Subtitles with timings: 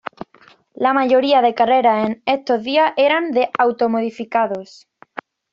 [0.73, 4.87] La mayoría de las carreras en esos días eran de autos modificados.